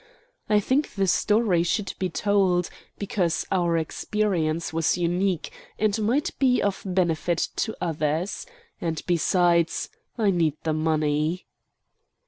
I 0.49 0.59
think 0.59 0.95
the 0.95 1.05
story 1.05 1.61
should 1.61 1.93
be 1.99 2.09
told, 2.09 2.71
because 2.97 3.45
our 3.51 3.77
experience 3.77 4.73
was 4.73 4.97
unique, 4.97 5.51
and 5.77 6.01
might 6.01 6.31
be 6.39 6.59
of 6.59 6.81
benefit 6.83 7.49
to 7.57 7.77
others. 7.79 8.47
And, 8.81 8.99
besides, 9.05 9.89
I 10.17 10.31
need 10.31 10.55
the 10.63 10.73
money. 10.73 11.45